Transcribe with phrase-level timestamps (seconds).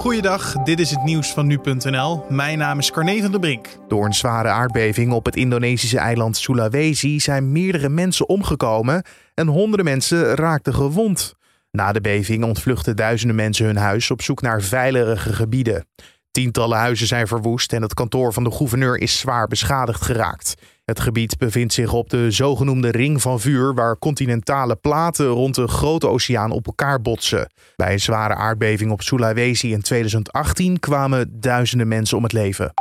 [0.00, 2.24] Goeiedag, dit is het nieuws van nu.nl.
[2.28, 3.66] Mijn naam is Carne van der Brink.
[3.88, 9.84] Door een zware aardbeving op het Indonesische eiland Sulawesi zijn meerdere mensen omgekomen en honderden
[9.84, 11.34] mensen raakten gewond.
[11.70, 15.86] Na de beving ontvluchten duizenden mensen hun huis op zoek naar veilige gebieden.
[16.30, 20.54] Tientallen huizen zijn verwoest en het kantoor van de gouverneur is zwaar beschadigd geraakt.
[20.84, 25.68] Het gebied bevindt zich op de zogenoemde ring van vuur, waar continentale platen rond de
[25.68, 27.52] grote oceaan op elkaar botsen.
[27.76, 32.72] Bij een zware aardbeving op Sulawesi in 2018 kwamen duizenden mensen om het leven.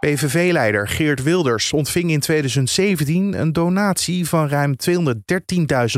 [0.00, 4.74] PVV-leider Geert Wilders ontving in 2017 een donatie van ruim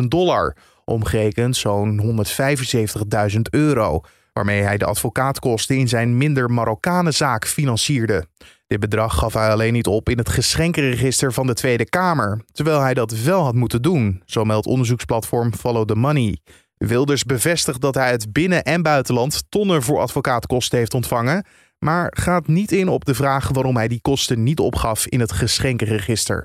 [0.01, 2.25] 213.000 dollar, omgerekend zo'n
[3.35, 4.01] 175.000 euro,
[4.33, 8.27] waarmee hij de advocaatkosten in zijn minder Marokkanenzaak financierde.
[8.67, 12.81] Dit bedrag gaf hij alleen niet op in het geschenkenregister van de Tweede Kamer, terwijl
[12.81, 16.39] hij dat wel had moeten doen, zo meldt onderzoeksplatform Follow the Money.
[16.77, 21.47] Wilders bevestigt dat hij het binnen- en buitenland tonnen voor advocaatkosten heeft ontvangen,
[21.79, 25.33] maar gaat niet in op de vraag waarom hij die kosten niet opgaf in het
[25.33, 26.43] geschenkenregister.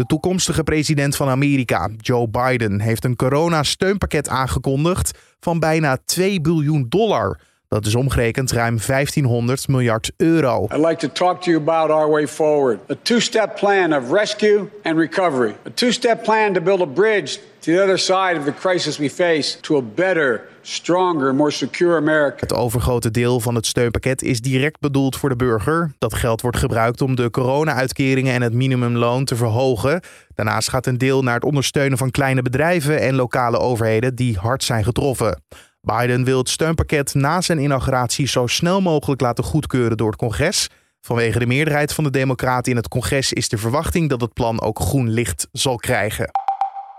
[0.00, 6.86] De toekomstige president van Amerika, Joe Biden, heeft een coronasteunpakket aangekondigd van bijna 2 biljoen
[6.88, 7.40] dollar.
[7.70, 10.66] Dat is omgerekend ruim 1500 miljard euro.
[10.72, 12.78] I'd like to talk to you about our way forward.
[12.90, 15.54] A two-step plan of rescue and recovery.
[15.66, 19.10] A two-step plan to build a bridge to the other side of the crisis we
[19.10, 22.36] face to a better, stronger, more secure America.
[22.40, 25.92] Het overgrote deel van het steunpakket is direct bedoeld voor de burger.
[25.98, 30.00] Dat geld wordt gebruikt om de corona-uitkeringen en het minimumloon te verhogen.
[30.34, 34.64] Daarnaast gaat een deel naar het ondersteunen van kleine bedrijven en lokale overheden die hard
[34.64, 35.42] zijn getroffen.
[35.80, 40.68] Biden wil het steunpakket na zijn inauguratie zo snel mogelijk laten goedkeuren door het congres.
[41.00, 44.60] Vanwege de meerderheid van de Democraten in het congres is de verwachting dat het plan
[44.60, 46.30] ook groen licht zal krijgen.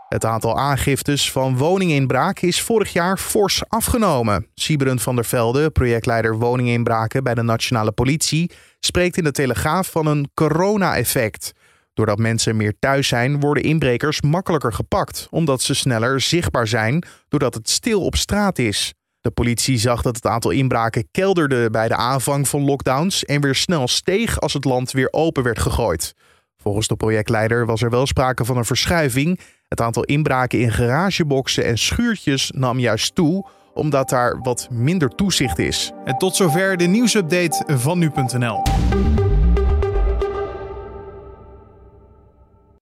[0.07, 4.47] Het aantal aangiftes van woninginbraak is vorig jaar fors afgenomen.
[4.53, 10.05] Sieberend van der Velde, projectleider woninginbraken bij de Nationale Politie, spreekt in de Telegraaf van
[10.05, 11.53] een corona-effect.
[11.93, 17.53] Doordat mensen meer thuis zijn, worden inbrekers makkelijker gepakt, omdat ze sneller zichtbaar zijn doordat
[17.53, 18.93] het stil op straat is.
[19.21, 23.55] De politie zag dat het aantal inbraken kelderde bij de aanvang van lockdowns en weer
[23.55, 26.13] snel steeg als het land weer open werd gegooid.
[26.57, 29.39] Volgens de projectleider was er wel sprake van een verschuiving.
[29.67, 35.59] Het aantal inbraken in garageboxen en schuurtjes nam juist toe, omdat daar wat minder toezicht
[35.59, 35.91] is.
[36.05, 38.61] En tot zover de nieuwsupdate van nu.nl.